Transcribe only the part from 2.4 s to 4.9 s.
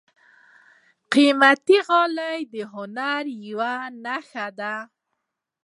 د هنر یوه نښه ده.